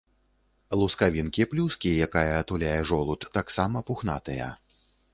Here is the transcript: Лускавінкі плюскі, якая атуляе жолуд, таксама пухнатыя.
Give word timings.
Лускавінкі 0.83 1.47
плюскі, 1.51 1.93
якая 2.07 2.25
атуляе 2.41 2.75
жолуд, 2.93 3.31
таксама 3.39 3.77
пухнатыя. 3.91 4.53